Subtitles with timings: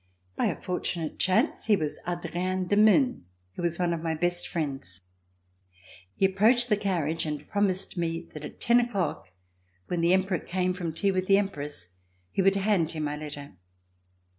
[0.35, 4.47] By a fortunate chance he was Adrien de Mun who was one of my best
[4.47, 4.99] friends.
[6.15, 9.29] He approached the carriage and promised me that at ten o'clock,
[9.89, 11.89] when the Emperor came from tea with the Empress,
[12.31, 13.53] he would hand him my letter.